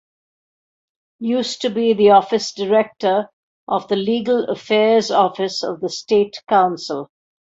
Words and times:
Used 1.19 1.61
to 1.61 1.69
be 1.69 1.93
the 1.93 2.09
office 2.09 2.53
director 2.53 3.29
of 3.67 3.87
the 3.87 3.97
legal 3.97 4.45
affairs 4.45 5.11
office 5.11 5.61
of 5.61 5.79
the 5.79 5.89
state 5.89 6.41
council. 6.49 7.11